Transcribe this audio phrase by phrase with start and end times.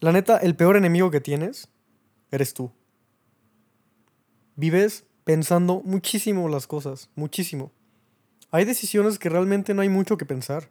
[0.00, 1.68] La neta, el peor enemigo que tienes
[2.30, 2.72] eres tú.
[4.56, 7.70] Vives pensando muchísimo las cosas, muchísimo.
[8.50, 10.70] Hay decisiones que realmente no hay mucho que pensar.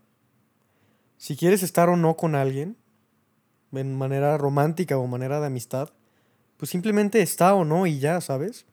[1.18, 2.76] Si quieres estar o no con alguien,
[3.71, 5.89] en manera romántica o manera de amistad,
[6.57, 8.66] pues simplemente está o no y ya, ¿sabes?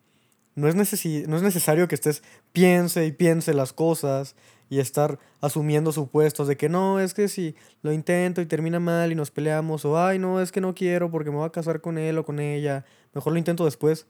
[0.57, 2.23] No es, no es necesario que estés
[2.53, 4.35] piense y piense las cosas
[4.69, 9.13] y estar asumiendo supuestos de que no, es que si lo intento y termina mal
[9.13, 11.81] y nos peleamos, o ay, no, es que no quiero porque me voy a casar
[11.81, 14.07] con él o con ella, mejor lo intento después.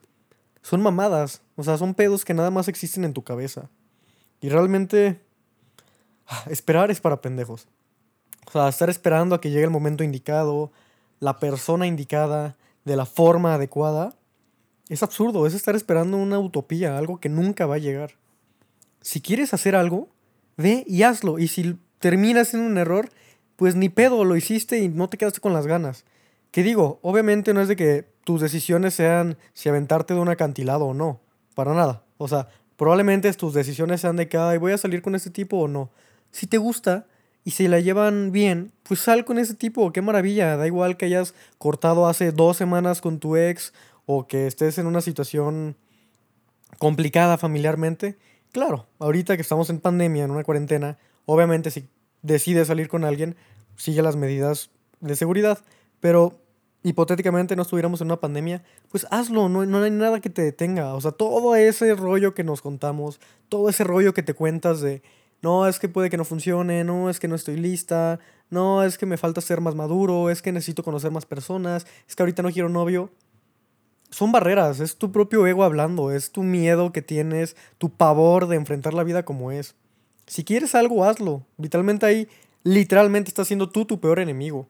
[0.63, 3.69] Son mamadas, o sea, son pedos que nada más existen en tu cabeza.
[4.41, 5.21] Y realmente,
[6.27, 7.69] ah, esperar es para pendejos.
[8.47, 10.73] O sea, estar esperando a que llegue el momento indicado,
[11.21, 14.15] la persona indicada, de la forma adecuada,
[14.89, 18.13] es absurdo, es estar esperando una utopía, algo que nunca va a llegar.
[19.01, 20.09] Si quieres hacer algo,
[20.57, 21.39] ve y hazlo.
[21.39, 23.11] Y si terminas en un error,
[23.57, 26.05] pues ni pedo, lo hiciste y no te quedaste con las ganas.
[26.51, 30.87] Que digo, obviamente no es de que tus decisiones sean si aventarte de un acantilado
[30.87, 31.21] o no,
[31.55, 32.03] para nada.
[32.19, 35.59] O sea, probablemente tus decisiones sean de que, ay, voy a salir con este tipo
[35.59, 35.91] o no.
[36.31, 37.07] Si te gusta
[37.45, 40.57] y si la llevan bien, pues sal con ese tipo, qué maravilla.
[40.57, 43.73] Da igual que hayas cortado hace dos semanas con tu ex
[44.07, 45.77] o que estés en una situación
[46.79, 48.17] complicada familiarmente.
[48.53, 51.89] Claro, ahorita que estamos en pandemia, en una cuarentena, obviamente si
[52.23, 53.37] decides salir con alguien,
[53.77, 55.59] sigue las medidas de seguridad.
[56.01, 56.41] Pero
[56.83, 60.95] hipotéticamente no estuviéramos en una pandemia, pues hazlo, no, no hay nada que te detenga.
[60.95, 65.03] O sea, todo ese rollo que nos contamos, todo ese rollo que te cuentas de,
[65.43, 68.21] no, es que puede que no funcione, no, es que no estoy lista,
[68.51, 72.15] no, es que me falta ser más maduro, es que necesito conocer más personas, es
[72.15, 73.11] que ahorita no quiero novio
[74.17, 78.57] son barreras, es tu propio ego hablando, es tu miedo que tienes, tu pavor de
[78.57, 79.75] enfrentar la vida como es.
[80.27, 81.45] Si quieres algo, hazlo.
[81.59, 82.27] Vitalmente ahí,
[82.63, 84.69] literalmente estás siendo tú tu peor enemigo.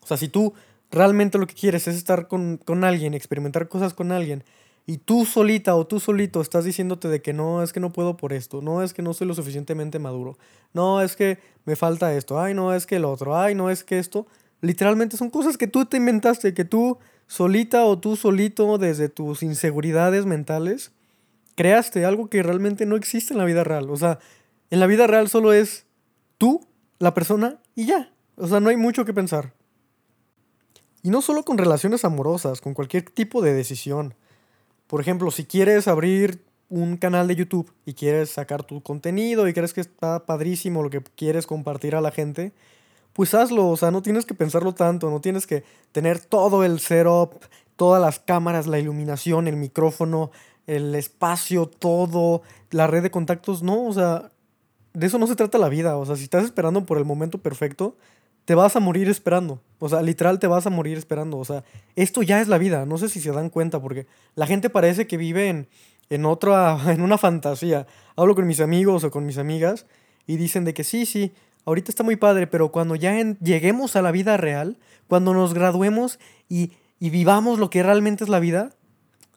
[0.00, 0.54] O sea, si tú
[0.90, 4.42] realmente lo que quieres es estar con, con alguien, experimentar cosas con alguien,
[4.86, 8.16] y tú solita o tú solito estás diciéndote de que no, es que no puedo
[8.16, 10.38] por esto, no es que no soy lo suficientemente maduro,
[10.72, 13.84] no es que me falta esto, ay, no es que el otro, ay, no es
[13.84, 14.26] que esto,
[14.62, 19.42] literalmente son cosas que tú te inventaste, que tú solita o tú solito desde tus
[19.42, 20.92] inseguridades mentales,
[21.54, 23.90] creaste algo que realmente no existe en la vida real.
[23.90, 24.18] O sea,
[24.70, 25.86] en la vida real solo es
[26.38, 26.66] tú,
[26.98, 28.12] la persona y ya.
[28.36, 29.52] O sea, no hay mucho que pensar.
[31.02, 34.14] Y no solo con relaciones amorosas, con cualquier tipo de decisión.
[34.86, 39.52] Por ejemplo, si quieres abrir un canal de YouTube y quieres sacar tu contenido y
[39.52, 42.52] crees que está padrísimo lo que quieres compartir a la gente,
[43.16, 46.80] pues hazlo, o sea, no tienes que pensarlo tanto, no tienes que tener todo el
[46.80, 47.42] setup,
[47.74, 50.30] todas las cámaras, la iluminación, el micrófono,
[50.66, 54.32] el espacio, todo, la red de contactos, no, o sea,
[54.92, 57.38] de eso no se trata la vida, o sea, si estás esperando por el momento
[57.38, 57.96] perfecto,
[58.44, 61.64] te vas a morir esperando, o sea, literal te vas a morir esperando, o sea,
[61.94, 65.06] esto ya es la vida, no sé si se dan cuenta, porque la gente parece
[65.06, 65.68] que vive en,
[66.10, 69.86] en otra, en una fantasía, hablo con mis amigos o con mis amigas
[70.26, 71.32] y dicen de que sí, sí,
[71.64, 74.78] ahorita está muy padre, pero cuando ya lleguemos a la vida real,
[75.08, 78.70] cuando nos graduemos y, vivamos lo que realmente es la vida,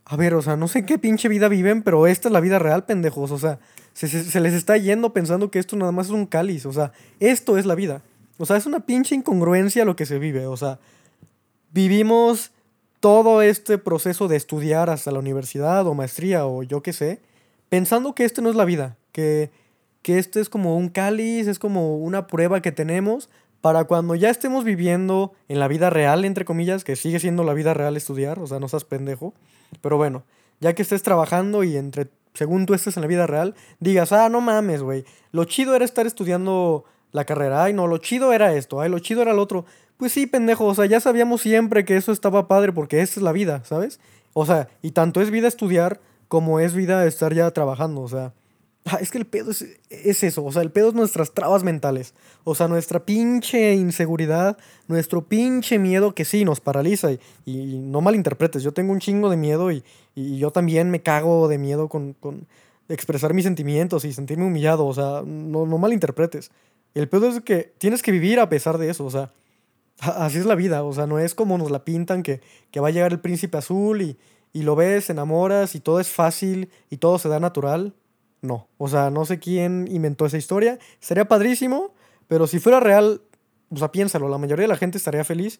[0.05, 2.57] a ver, o sea, no sé qué pinche vida viven, pero esta es la vida
[2.57, 3.29] real, pendejos.
[3.29, 3.59] O sea,
[3.93, 6.65] se, se, les está yendo pensando que esto nada más es un cáliz.
[6.65, 8.01] O sea, esto es la vida.
[8.39, 10.47] O sea, es una pinche incongruencia lo que se vive.
[10.47, 10.79] O sea,
[11.71, 12.51] vivimos
[12.99, 17.21] todo este proceso de estudiar hasta la universidad o maestría o yo qué sé,
[17.69, 19.51] pensando que esto no es la vida, que
[20.01, 23.29] que esto es como un cáliz, es como una prueba que tenemos
[23.61, 27.53] para cuando ya estemos viviendo en la vida real, entre comillas, que sigue siendo la
[27.53, 29.33] vida real estudiar, o sea, no seas pendejo,
[29.81, 30.23] pero bueno,
[30.59, 34.29] ya que estés trabajando y entre, según tú estés en la vida real, digas, ah,
[34.29, 38.53] no mames, güey, lo chido era estar estudiando la carrera, ay, no, lo chido era
[38.53, 39.65] esto, ay, lo chido era lo otro.
[39.97, 43.23] Pues sí, pendejo, o sea, ya sabíamos siempre que eso estaba padre porque esa es
[43.23, 43.99] la vida, ¿sabes?
[44.33, 48.33] O sea, y tanto es vida estudiar como es vida estar ya trabajando, o sea,
[49.01, 49.63] es que el pedo es,
[50.23, 52.13] eso, o sea, el pedo es nuestras trabas mentales.
[52.43, 54.57] O sea, nuestra pinche inseguridad,
[54.87, 57.11] nuestro pinche miedo que sí nos paraliza.
[57.45, 59.83] Y, no malinterpretes, yo tengo un chingo de miedo y,
[60.15, 62.15] yo también me cago de miedo con,
[62.89, 64.85] expresar mis sentimientos y sentirme humillado.
[64.85, 66.51] O sea, no, no malinterpretes.
[66.95, 69.31] El pedo es que tienes que vivir a pesar de eso, o sea,
[69.99, 72.41] así es la vida, o sea, no es como nos la pintan que,
[72.71, 74.17] que va a llegar el príncipe azul y,
[74.53, 77.93] y lo ves, enamoras y todo es fácil y todo se da natural.
[78.41, 78.67] No.
[78.77, 80.79] O sea, no sé quién inventó esa historia.
[80.99, 81.93] Sería padrísimo,
[82.27, 83.21] pero si fuera real,
[83.69, 85.59] o sea, piénsalo, la mayoría de la gente estaría feliz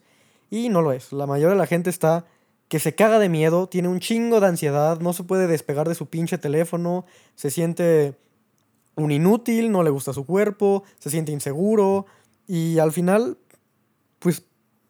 [0.49, 1.11] y no lo es.
[1.11, 2.25] La mayoría de la gente está
[2.67, 5.95] que se caga de miedo, tiene un chingo de ansiedad, no se puede despegar de
[5.95, 7.05] su pinche teléfono,
[7.35, 8.15] se siente
[8.95, 12.05] un inútil, no le gusta su cuerpo, se siente inseguro
[12.47, 13.37] y al final,
[14.19, 14.43] pues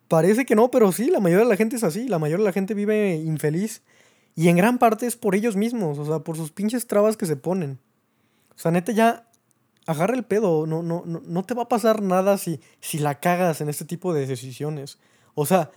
[0.09, 2.09] parece que no, pero sí, la mayoría de la gente es así.
[2.09, 3.81] La mayoría de la gente vive infeliz.
[4.39, 7.25] Y en gran parte es por ellos mismos, o sea, por sus pinches trabas que
[7.25, 7.77] se ponen.
[8.55, 9.27] O sea, neta, ya
[9.85, 10.65] agarra el pedo.
[10.65, 13.83] No, no, no, no te va a pasar nada si, si la cagas en este
[13.83, 14.97] tipo de decisiones.
[15.35, 15.71] O sea,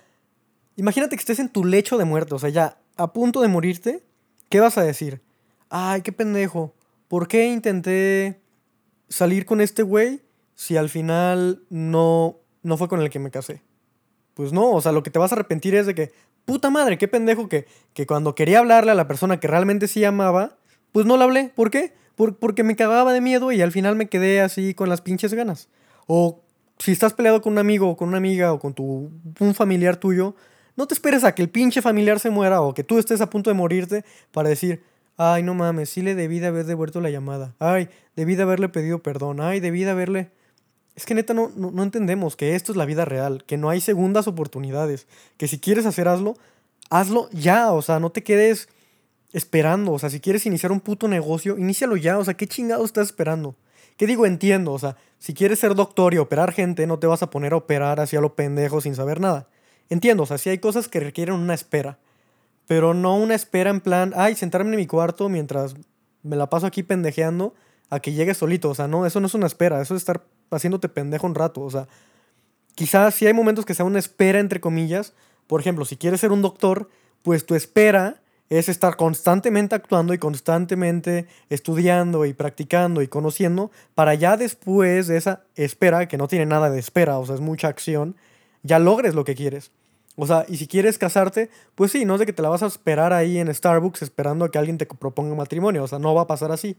[0.76, 4.05] imagínate que estés en tu lecho de muerte, o sea, ya a punto de morirte.
[4.49, 5.23] ¿Qué vas a decir?
[5.69, 6.73] Ay, qué pendejo.
[7.09, 8.41] ¿Por qué intenté
[9.09, 10.23] salir con este güey
[10.55, 13.61] si al final no, no fue con el que me casé?
[14.35, 16.12] Pues no, o sea, lo que te vas a arrepentir es de que,
[16.44, 20.04] puta madre, qué pendejo que, que cuando quería hablarle a la persona que realmente sí
[20.04, 20.56] amaba,
[20.92, 21.52] pues no le hablé.
[21.54, 21.94] ¿Por qué?
[22.14, 25.68] porque me cagaba de miedo y al final me quedé así con las pinches ganas.
[26.06, 26.42] O
[26.78, 29.10] si estás peleado con un amigo o con una amiga o con tu,
[29.40, 30.34] un familiar tuyo,
[30.76, 33.30] no te esperes a que el pinche familiar se muera o que tú estés a
[33.30, 34.82] punto de morirte para decir,
[35.16, 37.54] ay, no mames, sí le debí de haber devuelto la llamada.
[37.58, 39.40] Ay, debí de haberle pedido perdón.
[39.40, 40.30] Ay, debí de haberle...
[40.94, 43.70] Es que neta no, no, no entendemos que esto es la vida real, que no
[43.70, 45.06] hay segundas oportunidades,
[45.38, 46.36] que si quieres hacer hazlo,
[46.90, 48.68] hazlo ya, o sea, no te quedes
[49.32, 49.92] esperando.
[49.92, 52.18] O sea, si quieres iniciar un puto negocio, inícialo ya.
[52.18, 53.56] O sea, ¿qué chingado estás esperando?
[53.96, 54.26] ¿Qué digo?
[54.26, 54.72] Entiendo.
[54.72, 57.56] O sea, si quieres ser doctor y operar gente, no te vas a poner a
[57.56, 59.48] operar así a lo pendejo sin saber nada.
[59.88, 60.24] Entiendo.
[60.24, 61.98] O sea, sí hay cosas que requieren una espera.
[62.66, 65.74] Pero no una espera en plan, ay, sentarme en mi cuarto mientras
[66.22, 67.54] me la paso aquí pendejeando
[67.90, 68.70] a que llegue solito.
[68.70, 69.80] O sea, no, eso no es una espera.
[69.80, 70.24] Eso es estar
[70.56, 71.60] haciéndote pendejo un rato.
[71.62, 71.88] O sea,
[72.75, 75.14] quizás sí hay momentos que sea una espera, entre comillas.
[75.46, 76.88] Por ejemplo, si quieres ser un doctor,
[77.22, 78.22] pues tu espera
[78.58, 85.16] es estar constantemente actuando y constantemente estudiando y practicando y conociendo para ya después de
[85.16, 88.14] esa espera, que no tiene nada de espera, o sea, es mucha acción,
[88.62, 89.70] ya logres lo que quieres.
[90.16, 92.62] O sea, y si quieres casarte, pues sí, no es de que te la vas
[92.62, 96.14] a esperar ahí en Starbucks esperando a que alguien te proponga matrimonio, o sea, no
[96.14, 96.76] va a pasar así.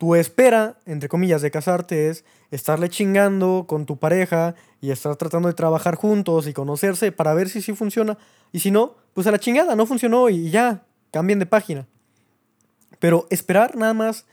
[0.00, 5.48] Tu espera, entre comillas, de casarte es estarle chingando con tu pareja y estar tratando
[5.48, 8.16] de trabajar juntos y conocerse para ver si sí funciona.
[8.50, 11.86] Y si no, pues a la chingada, no funcionó y ya, cambien de página.
[12.98, 14.24] Pero esperar nada más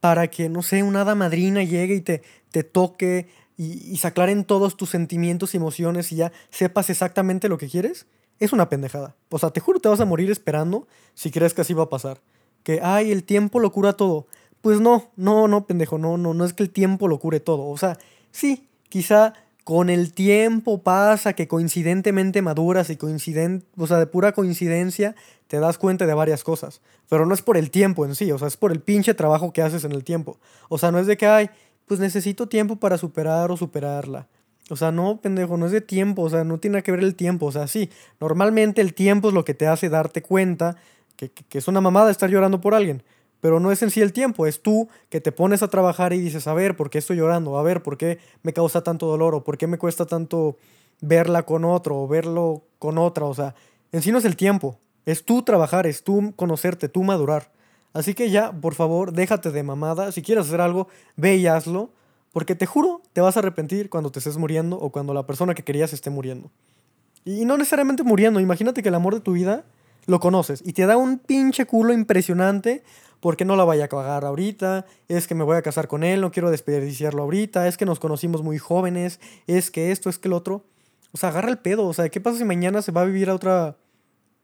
[0.00, 4.08] para que, no sé, una hada madrina llegue y te, te toque y, y se
[4.08, 8.06] aclaren todos tus sentimientos y emociones y ya sepas exactamente lo que quieres,
[8.40, 9.14] es una pendejada.
[9.28, 11.90] O sea, te juro te vas a morir esperando si crees que así va a
[11.90, 12.20] pasar.
[12.64, 14.26] Que, ay, el tiempo lo cura todo.
[14.60, 17.68] Pues no, no, no, pendejo, no, no, no es que el tiempo lo cure todo.
[17.68, 17.98] O sea,
[18.30, 19.32] sí, quizá
[19.64, 25.14] con el tiempo pasa que coincidentemente maduras y coinciden, o sea, de pura coincidencia
[25.46, 26.80] te das cuenta de varias cosas.
[27.08, 29.52] Pero no es por el tiempo en sí, o sea, es por el pinche trabajo
[29.52, 30.38] que haces en el tiempo.
[30.68, 31.50] O sea, no es de que, ay,
[31.86, 34.28] pues necesito tiempo para superar o superarla.
[34.70, 37.14] O sea, no, pendejo, no es de tiempo, o sea, no tiene que ver el
[37.16, 37.46] tiempo.
[37.46, 37.90] O sea, sí,
[38.20, 40.76] normalmente el tiempo es lo que te hace darte cuenta
[41.16, 43.02] que, que es una mamada estar llorando por alguien.
[43.40, 46.20] Pero no es en sí el tiempo, es tú que te pones a trabajar y
[46.20, 47.58] dices, a ver, ¿por qué estoy llorando?
[47.58, 49.34] A ver, ¿por qué me causa tanto dolor?
[49.34, 50.56] ¿O por qué me cuesta tanto
[51.00, 53.24] verla con otro o verlo con otra?
[53.24, 53.54] O sea,
[53.92, 57.50] en sí no es el tiempo, es tú trabajar, es tú conocerte, tú madurar.
[57.92, 60.12] Así que ya, por favor, déjate de mamada.
[60.12, 61.90] Si quieres hacer algo, ve y hazlo.
[62.32, 65.54] Porque te juro, te vas a arrepentir cuando te estés muriendo o cuando la persona
[65.54, 66.50] que querías esté muriendo.
[67.24, 68.38] Y no necesariamente muriendo.
[68.38, 69.64] Imagínate que el amor de tu vida
[70.06, 72.82] lo conoces y te da un pinche culo impresionante
[73.20, 76.22] porque no la vaya a cagar ahorita, es que me voy a casar con él,
[76.22, 80.28] no quiero desperdiciarlo ahorita, es que nos conocimos muy jóvenes, es que esto, es que
[80.28, 80.64] el otro.
[81.12, 83.28] O sea, agarra el pedo, o sea, ¿qué pasa si mañana se va a vivir
[83.28, 83.76] a otra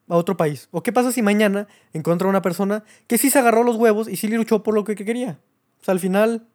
[0.09, 0.69] a otro país?
[0.71, 4.17] ¿O qué pasa si mañana encuentra una persona que sí se agarró los huevos y
[4.17, 5.41] sí le luchó por lo que quería?
[5.81, 6.47] O sea, al final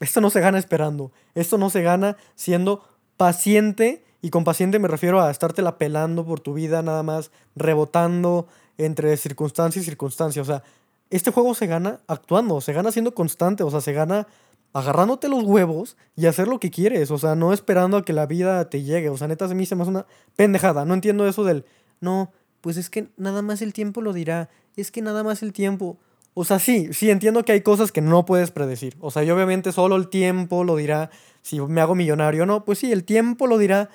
[0.00, 2.84] esto no se gana esperando, esto no se gana siendo
[3.16, 8.48] paciente y con paciente me refiero a estártela pelando por tu vida nada más, rebotando
[8.78, 10.62] entre circunstancia y circunstancia, o sea,
[11.10, 14.26] este juego se gana actuando, se gana siendo constante, o sea, se gana
[14.72, 18.24] agarrándote los huevos y hacer lo que quieres, o sea, no esperando a que la
[18.24, 21.28] vida te llegue, o sea, neta, a mí se me hace una pendejada, no entiendo
[21.28, 21.66] eso del,
[22.00, 25.52] no, pues es que nada más el tiempo lo dirá, es que nada más el
[25.52, 25.98] tiempo,
[26.32, 29.30] o sea, sí, sí, entiendo que hay cosas que no puedes predecir, o sea, y
[29.30, 31.10] obviamente solo el tiempo lo dirá
[31.42, 33.90] si me hago millonario o no, pues sí, el tiempo lo dirá,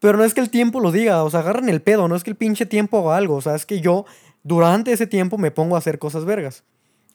[0.00, 2.24] pero no es que el tiempo lo diga, o sea, agarran el pedo, no es
[2.24, 4.04] que el pinche tiempo haga algo, o sea, es que yo
[4.42, 6.64] durante ese tiempo me pongo a hacer cosas vergas.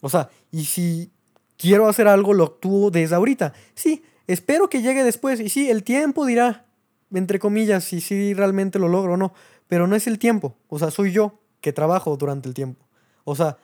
[0.02, 1.12] O sea, y si
[1.58, 3.54] quiero hacer algo, lo actúo desde ahorita.
[3.76, 5.40] Sí, espero que llegue después.
[5.40, 6.66] Y sí, el tiempo dirá,
[7.14, 9.34] entre comillas, si sí realmente lo logro o no.
[9.68, 10.56] Pero no es el tiempo.
[10.68, 12.86] O sea, soy yo que trabajo durante el tiempo.
[13.24, 13.58] O sea,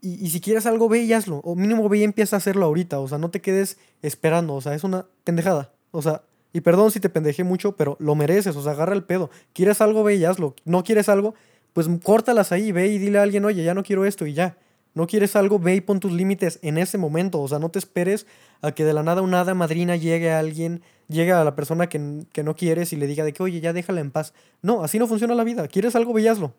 [0.00, 1.38] y, si quieres algo, ve y hazlo.
[1.38, 3.00] O mínimo ve y empieza a hacerlo ahorita.
[3.00, 4.54] O sea, no te quedes esperando.
[4.54, 5.72] O sea, es una pendejada.
[5.90, 8.56] O sea, y perdón si te pendejé mucho, pero lo mereces.
[8.56, 9.30] O sea, agarra el pedo.
[9.52, 10.54] ¿Quieres algo, ve y hazlo.
[10.64, 11.34] No quieres algo,
[11.72, 14.56] pues córtalas ahí, ve y dile a alguien, oye, ya no quiero esto y ya.
[14.92, 17.40] No quieres algo, ve y pon tus límites en ese momento.
[17.40, 18.26] O sea, no te esperes
[18.60, 21.88] a que de la nada una hada madrina llegue a alguien, llegue a la persona
[21.88, 24.34] que, que no quieres y le diga de que, oye, ya déjala en paz.
[24.62, 25.68] No, así no funciona la vida.
[25.68, 26.12] ¿Quieres algo?
[26.12, 26.54] Ve hazlo.